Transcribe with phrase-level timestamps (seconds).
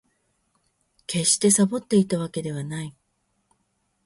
[1.05, 2.95] 決してサボっていたわけではない